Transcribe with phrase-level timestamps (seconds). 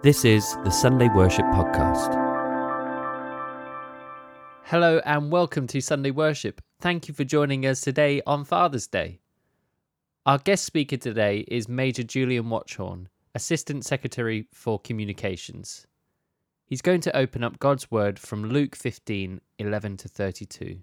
[0.00, 2.14] This is the Sunday Worship Podcast.
[4.62, 6.60] Hello and welcome to Sunday Worship.
[6.80, 9.18] Thank you for joining us today on Father's Day.
[10.24, 15.84] Our guest speaker today is Major Julian Watchorn, Assistant Secretary for Communications.
[16.64, 20.78] He's going to open up God's Word from Luke 15 11 to 32,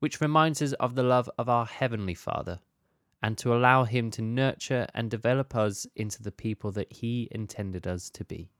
[0.00, 2.60] which reminds us of the love of our Heavenly Father
[3.22, 7.86] and to allow Him to nurture and develop us into the people that He intended
[7.86, 8.50] us to be.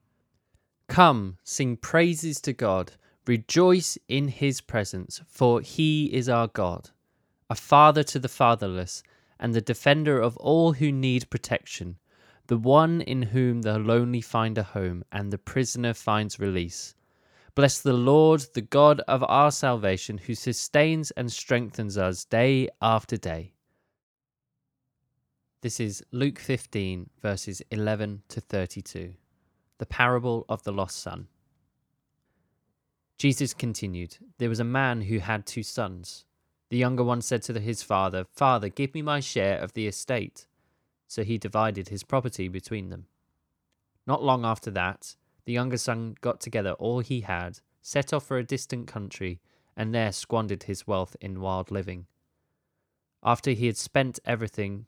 [0.87, 2.93] Come, sing praises to God,
[3.27, 6.91] rejoice in His presence, for He is our God,
[7.49, 9.03] a Father to the fatherless,
[9.39, 11.97] and the defender of all who need protection,
[12.47, 16.95] the one in whom the lonely find a home and the prisoner finds release.
[17.55, 23.15] Bless the Lord, the God of our salvation, who sustains and strengthens us day after
[23.15, 23.52] day.
[25.63, 29.13] This is Luke 15, verses 11 to 32,
[29.77, 31.29] the parable of the lost son.
[33.17, 36.25] Jesus continued, There was a man who had two sons.
[36.67, 40.47] The younger one said to his father, Father, give me my share of the estate.
[41.07, 43.05] So he divided his property between them.
[44.05, 48.37] Not long after that, the younger son got together all he had, set off for
[48.37, 49.39] a distant country,
[49.77, 52.07] and there squandered his wealth in wild living.
[53.23, 54.87] After he had spent everything,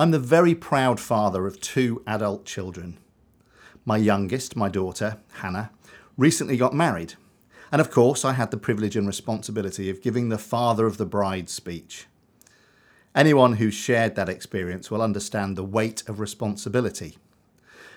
[0.00, 2.96] I'm the very proud father of two adult children.
[3.84, 5.72] My youngest, my daughter, Hannah,
[6.16, 7.16] recently got married.
[7.70, 11.04] And of course, I had the privilege and responsibility of giving the father of the
[11.04, 12.06] bride speech.
[13.14, 17.18] Anyone who's shared that experience will understand the weight of responsibility.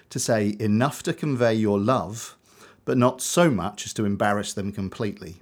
[0.10, 2.36] To say enough to convey your love,
[2.84, 5.38] but not so much as to embarrass them completely.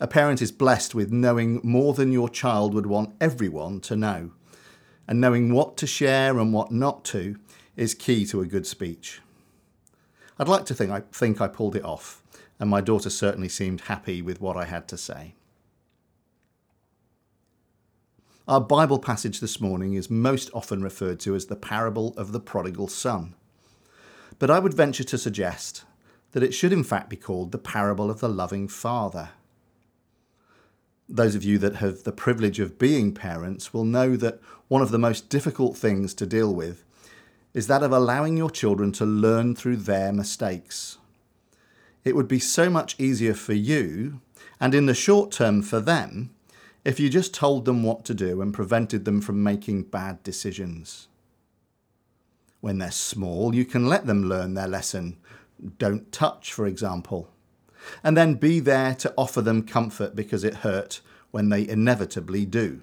[0.00, 4.32] A parent is blessed with knowing more than your child would want everyone to know
[5.08, 7.36] and knowing what to share and what not to
[7.76, 9.20] is key to a good speech.
[10.38, 12.22] I'd like to think I think I pulled it off,
[12.58, 15.34] and my daughter certainly seemed happy with what I had to say.
[18.48, 22.38] Our Bible passage this morning is most often referred to as the parable of the
[22.38, 23.34] prodigal son.
[24.38, 25.84] But I would venture to suggest
[26.32, 29.30] that it should in fact be called the parable of the loving father
[31.08, 34.90] those of you that have the privilege of being parents will know that one of
[34.90, 36.84] the most difficult things to deal with
[37.54, 40.98] is that of allowing your children to learn through their mistakes.
[42.06, 44.20] it would be so much easier for you,
[44.60, 46.30] and in the short term for them,
[46.84, 51.08] if you just told them what to do and prevented them from making bad decisions.
[52.60, 55.16] When they're small, you can let them learn their lesson.
[55.78, 57.28] Don't touch, for example.
[58.02, 61.00] And then be there to offer them comfort because it hurt
[61.30, 62.82] when they inevitably do.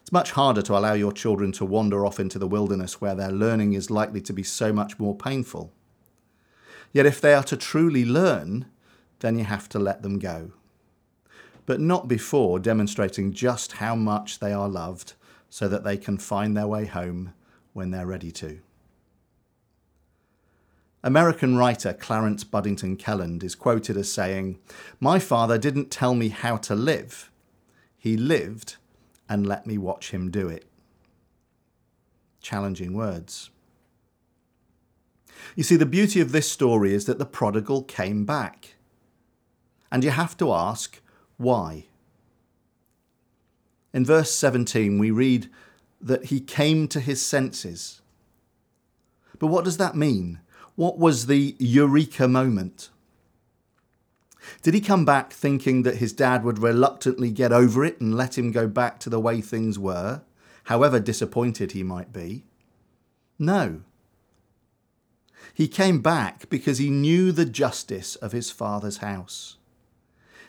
[0.00, 3.30] It's much harder to allow your children to wander off into the wilderness where their
[3.30, 5.70] learning is likely to be so much more painful.
[6.92, 8.66] Yet if they are to truly learn,
[9.20, 10.52] then you have to let them go.
[11.66, 15.12] But not before demonstrating just how much they are loved
[15.50, 17.34] so that they can find their way home
[17.74, 18.60] when they're ready to.
[21.02, 24.58] American writer Clarence Buddington Kelland is quoted as saying,
[24.98, 27.30] My father didn't tell me how to live,
[27.96, 28.76] he lived
[29.28, 30.64] and let me watch him do it.
[32.40, 33.50] Challenging words.
[35.54, 38.74] You see, the beauty of this story is that the prodigal came back.
[39.90, 41.00] And you have to ask,
[41.36, 41.86] why?
[43.92, 45.48] In verse 17, we read
[46.00, 48.00] that he came to his senses.
[49.38, 50.40] But what does that mean?
[50.78, 52.90] What was the eureka moment?
[54.62, 58.38] Did he come back thinking that his dad would reluctantly get over it and let
[58.38, 60.22] him go back to the way things were,
[60.66, 62.44] however disappointed he might be?
[63.40, 63.80] No.
[65.52, 69.56] He came back because he knew the justice of his father's house.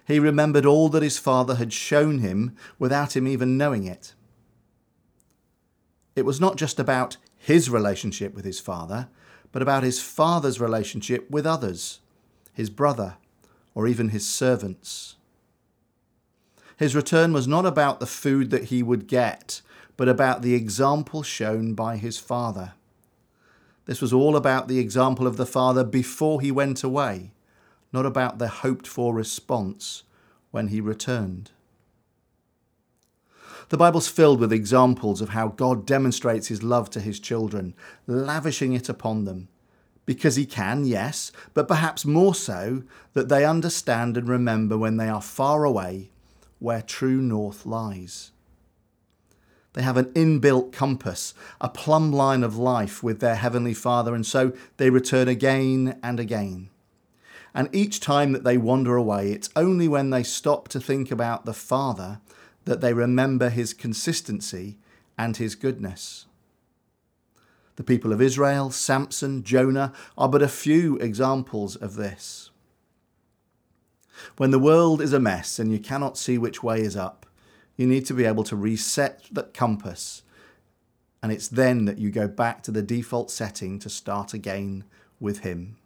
[0.05, 4.13] He remembered all that his father had shown him without him even knowing it.
[6.15, 9.09] It was not just about his relationship with his father,
[9.51, 11.99] but about his father's relationship with others,
[12.53, 13.15] his brother,
[13.73, 15.15] or even his servants.
[16.77, 19.61] His return was not about the food that he would get,
[19.97, 22.73] but about the example shown by his father.
[23.85, 27.31] This was all about the example of the father before he went away,
[27.91, 30.03] not about the hoped for response
[30.51, 31.51] when he returned.
[33.69, 37.75] The Bible's filled with examples of how God demonstrates his love to his children,
[38.07, 39.47] lavishing it upon them
[40.09, 42.81] because he can, yes, but perhaps more so
[43.13, 46.09] that they understand and remember when they are far away
[46.57, 48.31] where true north lies.
[49.73, 54.25] They have an inbuilt compass, a plumb line of life with their Heavenly Father, and
[54.25, 56.71] so they return again and again.
[57.53, 61.45] And each time that they wander away, it's only when they stop to think about
[61.45, 62.19] the Father
[62.69, 64.77] that they remember His consistency
[65.17, 66.27] and His goodness.
[67.77, 72.51] The people of Israel, Samson, Jonah are but a few examples of this.
[74.37, 77.25] When the world is a mess and you cannot see which way is up,
[77.75, 80.21] you need to be able to reset that compass.
[81.23, 84.83] And it's then that you go back to the default setting to start again
[85.19, 85.77] with Him.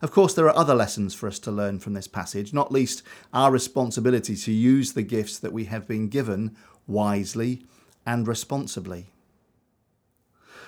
[0.00, 3.02] Of course, there are other lessons for us to learn from this passage, not least
[3.32, 6.56] our responsibility to use the gifts that we have been given
[6.86, 7.66] wisely
[8.06, 9.06] and responsibly.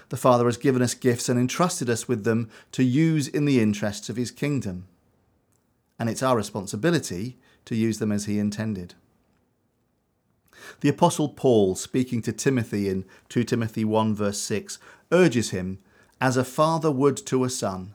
[0.09, 3.61] The Father has given us gifts and entrusted us with them to use in the
[3.61, 4.89] interests of His kingdom.
[5.99, 8.95] And it's our responsibility to use them as He intended.
[10.81, 14.79] The Apostle Paul, speaking to Timothy in 2 Timothy 1, verse 6,
[15.13, 15.79] urges him,
[16.21, 17.95] as a father would to a son,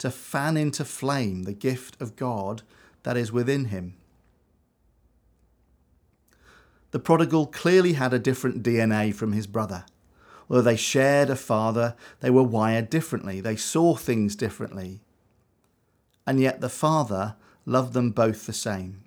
[0.00, 2.62] to fan into flame the gift of God
[3.02, 3.94] that is within him.
[6.90, 9.84] The prodigal clearly had a different DNA from his brother.
[10.48, 13.40] Although they shared a father, they were wired differently.
[13.40, 15.00] They saw things differently.
[16.26, 19.04] And yet the father loved them both the same.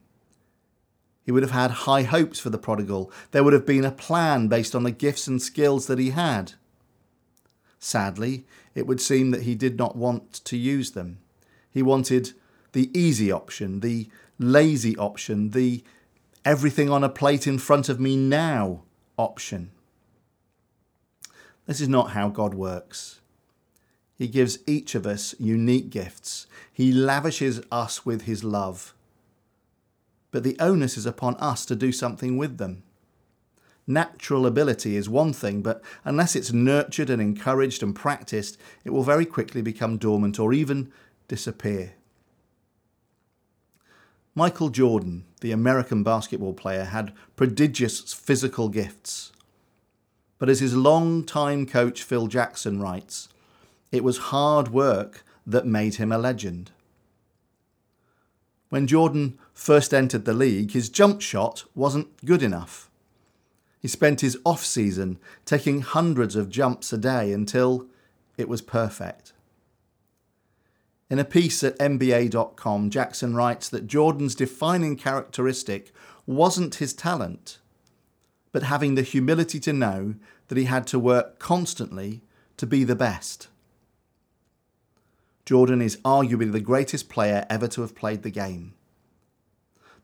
[1.26, 3.12] He would have had high hopes for the prodigal.
[3.32, 6.54] There would have been a plan based on the gifts and skills that he had.
[7.84, 11.18] Sadly, it would seem that he did not want to use them.
[11.70, 12.32] He wanted
[12.72, 14.08] the easy option, the
[14.40, 15.84] lazy option, the
[16.46, 18.84] everything on a plate in front of me now
[19.18, 19.72] option.
[21.66, 23.20] This is not how God works.
[24.16, 26.48] He gives each of us unique gifts.
[26.72, 28.94] He lavishes us with his love.
[30.32, 32.84] But the onus is upon us to do something with them.
[33.86, 39.04] Natural ability is one thing, but unless it's nurtured and encouraged and practiced, it will
[39.04, 40.92] very quickly become dormant or even
[41.28, 41.94] disappear.
[44.36, 49.32] Michael Jordan, the American basketball player, had prodigious physical gifts.
[50.40, 53.30] But as his long-time coach Phil Jackson writes,
[53.92, 56.72] it was hard work that made him a legend.
[58.70, 62.90] When Jordan first entered the league, his jump shot wasn't good enough.
[63.84, 67.88] He spent his off season taking hundreds of jumps a day until
[68.38, 69.34] it was perfect.
[71.10, 75.92] In a piece at NBA.com, Jackson writes that Jordan's defining characteristic
[76.26, 77.60] wasn't his talent,
[78.54, 80.16] but having the humility to know
[80.48, 82.22] that he had to work constantly
[82.56, 83.50] to be the best.
[85.46, 88.76] Jordan is arguably the greatest player ever to have played the game.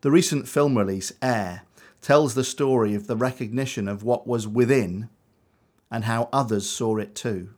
[0.02, 1.64] The recent film release, Air,
[2.02, 5.10] tells the story of the recognition of what was within
[5.92, 7.50] and how others saw it too.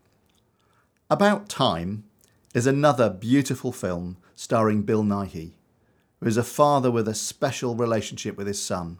[1.09, 2.05] About Time
[2.53, 5.51] is another beautiful film starring Bill Nighy,
[6.19, 8.97] who is a father with a special relationship with his son.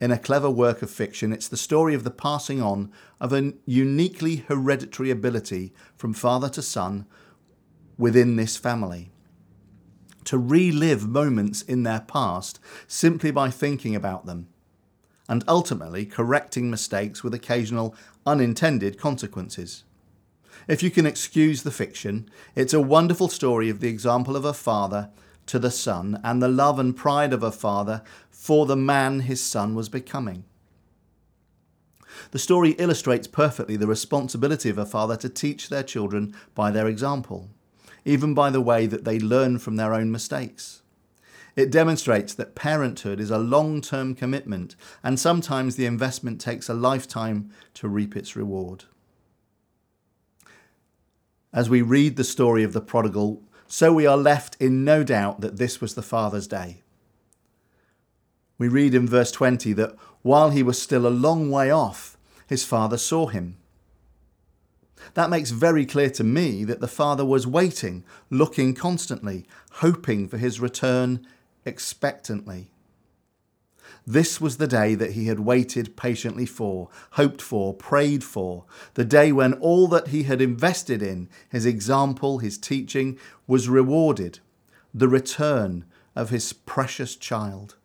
[0.00, 3.54] In a clever work of fiction, it's the story of the passing on of a
[3.66, 7.04] uniquely hereditary ability from father to son
[7.96, 9.10] within this family.
[10.28, 14.48] To relive moments in their past simply by thinking about them,
[15.26, 17.94] and ultimately correcting mistakes with occasional
[18.26, 19.84] unintended consequences.
[20.66, 24.52] If you can excuse the fiction, it's a wonderful story of the example of a
[24.52, 25.08] father
[25.46, 29.42] to the son and the love and pride of a father for the man his
[29.42, 30.44] son was becoming.
[32.32, 36.86] The story illustrates perfectly the responsibility of a father to teach their children by their
[36.86, 37.48] example,
[38.08, 40.80] even by the way that they learn from their own mistakes.
[41.54, 46.74] It demonstrates that parenthood is a long term commitment, and sometimes the investment takes a
[46.74, 48.84] lifetime to reap its reward.
[51.52, 55.42] As we read the story of the prodigal, so we are left in no doubt
[55.42, 56.82] that this was the Father's day.
[58.56, 62.64] We read in verse 20 that while he was still a long way off, his
[62.64, 63.58] father saw him.
[65.14, 70.38] That makes very clear to me that the father was waiting, looking constantly, hoping for
[70.38, 71.26] his return
[71.64, 72.70] expectantly.
[74.06, 79.04] This was the day that he had waited patiently for, hoped for, prayed for, the
[79.04, 84.40] day when all that he had invested in, his example, his teaching, was rewarded,
[84.94, 85.84] the return
[86.16, 87.76] of his precious child.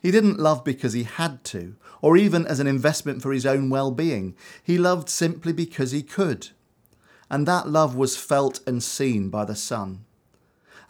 [0.00, 3.70] He didn't love because he had to, or even as an investment for his own
[3.70, 4.34] well being.
[4.62, 6.48] He loved simply because he could.
[7.30, 10.04] And that love was felt and seen by the Son.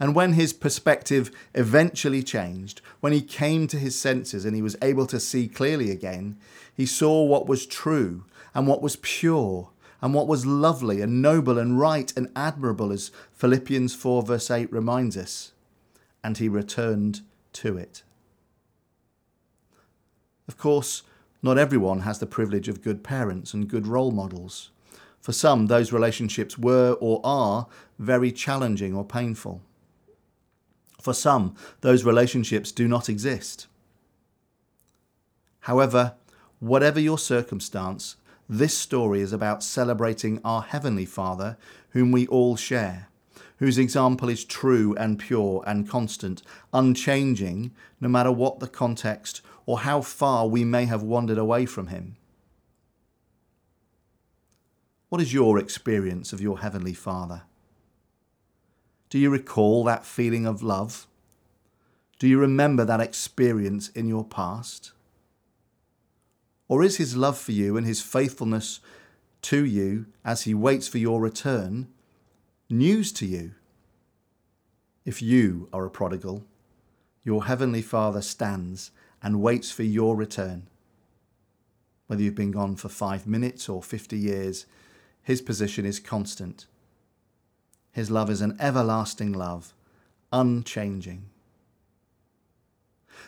[0.00, 4.76] And when his perspective eventually changed, when he came to his senses and he was
[4.82, 6.36] able to see clearly again,
[6.74, 8.24] he saw what was true
[8.54, 9.70] and what was pure
[10.02, 14.70] and what was lovely and noble and right and admirable, as Philippians 4, verse 8
[14.72, 15.52] reminds us.
[16.22, 17.22] And he returned
[17.54, 18.02] to it.
[20.46, 21.02] Of course,
[21.42, 24.70] not everyone has the privilege of good parents and good role models.
[25.20, 27.66] For some, those relationships were or are
[27.98, 29.62] very challenging or painful.
[31.00, 33.66] For some, those relationships do not exist.
[35.60, 36.14] However,
[36.60, 38.16] whatever your circumstance,
[38.48, 41.56] this story is about celebrating our Heavenly Father,
[41.90, 43.08] whom we all share,
[43.58, 46.42] whose example is true and pure and constant,
[46.74, 51.88] unchanging, no matter what the context or how far we may have wandered away from
[51.88, 52.16] Him.
[55.08, 57.42] What is your experience of your Heavenly Father?
[59.10, 61.06] Do you recall that feeling of love?
[62.18, 64.92] Do you remember that experience in your past?
[66.68, 68.80] Or is his love for you and his faithfulness
[69.42, 71.88] to you as he waits for your return
[72.70, 73.52] news to you?
[75.04, 76.44] If you are a prodigal,
[77.22, 78.90] your heavenly Father stands
[79.24, 80.68] and waits for your return.
[82.06, 84.66] Whether you've been gone for five minutes or 50 years,
[85.20, 86.66] his position is constant
[87.94, 89.72] his love is an everlasting love,
[90.32, 91.26] unchanging.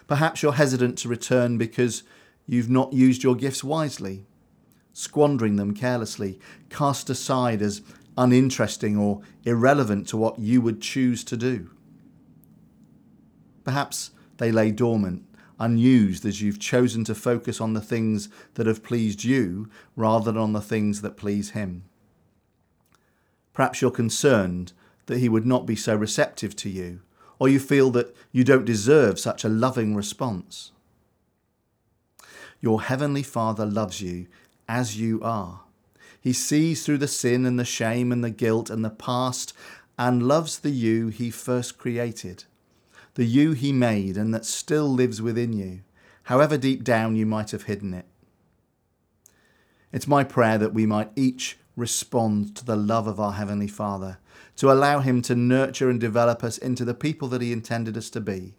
[0.08, 2.02] Perhaps you're hesitant to return because
[2.46, 4.26] you've not used your gifts wisely,
[4.92, 7.80] squandering them carelessly, cast aside as
[8.18, 11.70] uninteresting or irrelevant to what you would choose to do.
[13.62, 15.22] Perhaps they lay dormant,
[15.58, 20.40] unused as you've chosen to focus on the things that have pleased you rather than
[20.40, 21.84] on the things that please Him.
[23.52, 24.72] Perhaps you're concerned
[25.06, 27.00] that he would not be so receptive to you,
[27.38, 30.72] or you feel that you don't deserve such a loving response.
[32.60, 34.26] Your Heavenly Father loves you
[34.68, 35.60] as you are.
[36.20, 39.52] He sees through the sin and the shame and the guilt and the past
[39.98, 42.44] and loves the you He first created,
[43.16, 45.80] the you He made and that still lives within you,
[46.24, 48.04] however deep down you might have hidden it.
[49.90, 54.18] It's my prayer that we might each respond to the love of our Heavenly Father,
[54.56, 58.10] to allow Him to nurture and develop us into the people that He intended us
[58.10, 58.54] to be.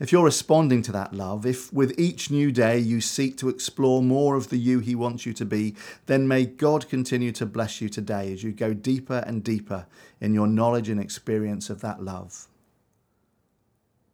[0.00, 4.02] If you're responding to that love, if with each new day you seek to explore
[4.02, 7.80] more of the you He wants you to be, then may God continue to bless
[7.80, 9.86] you today as you go deeper and deeper
[10.20, 12.48] in your knowledge and experience of that love.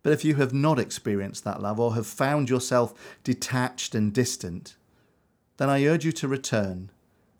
[0.02, 2.92] But if you have not experienced that love or have found yourself
[3.22, 4.76] detached and distant,
[5.58, 6.90] then I urge you to return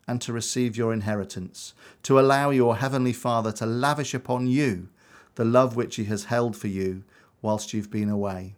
[0.07, 4.89] and to receive your inheritance, to allow your Heavenly Father to lavish upon you
[5.35, 7.03] the love which He has held for you
[7.41, 8.55] whilst you've been away.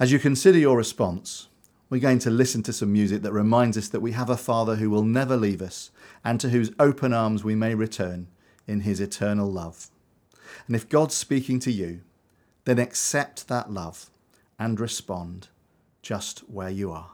[0.00, 1.48] As you consider your response,
[1.90, 4.76] we're going to listen to some music that reminds us that we have a Father
[4.76, 5.90] who will never leave us
[6.24, 8.28] and to whose open arms we may return
[8.66, 9.88] in his eternal love.
[10.66, 12.00] And if God's speaking to you,
[12.64, 14.10] then accept that love
[14.58, 15.48] and respond
[16.02, 17.12] just where you are.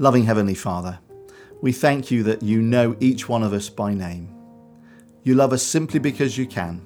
[0.00, 0.98] Loving Heavenly Father,
[1.60, 4.34] we thank you that you know each one of us by name.
[5.24, 6.80] You love us simply because you can,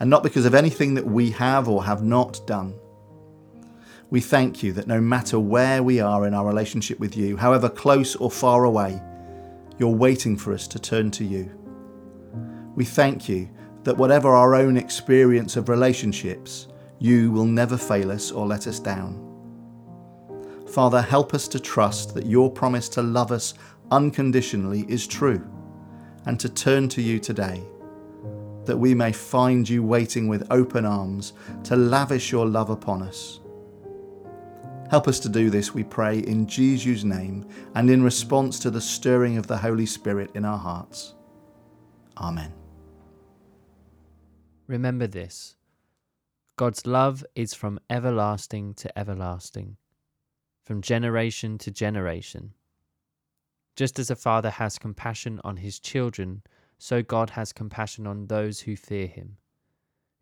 [0.00, 2.74] and not because of anything that we have or have not done.
[4.10, 7.68] We thank you that no matter where we are in our relationship with you, however
[7.68, 9.00] close or far away,
[9.78, 11.48] you're waiting for us to turn to you.
[12.74, 13.48] We thank you
[13.84, 16.66] that whatever our own experience of relationships,
[16.98, 19.25] you will never fail us or let us down.
[20.76, 23.54] Father, help us to trust that your promise to love us
[23.90, 25.42] unconditionally is true
[26.26, 27.62] and to turn to you today,
[28.66, 31.32] that we may find you waiting with open arms
[31.64, 33.40] to lavish your love upon us.
[34.90, 38.78] Help us to do this, we pray, in Jesus' name and in response to the
[38.78, 41.14] stirring of the Holy Spirit in our hearts.
[42.18, 42.52] Amen.
[44.66, 45.56] Remember this
[46.56, 49.78] God's love is from everlasting to everlasting,
[50.66, 52.52] from generation to generation.
[53.76, 56.42] Just as a father has compassion on his children,
[56.76, 59.36] so God has compassion on those who fear him,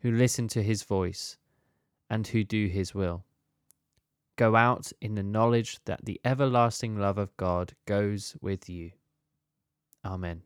[0.01, 1.39] who listen to his voice,
[2.11, 3.25] and who do his will.
[4.37, 8.91] Go out in the knowledge that the everlasting love of God goes with you.
[10.05, 10.43] Amen.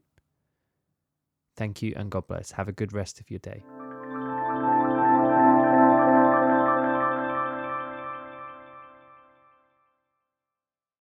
[1.57, 2.53] Thank you and God bless.
[2.53, 3.65] Have a good rest of your day.